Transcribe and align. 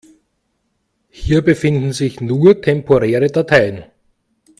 Hier 1.11 1.43
befinden 1.43 1.93
sich 1.93 2.21
nur 2.21 2.59
temporäre 2.59 3.27
Dateien. 3.27 3.83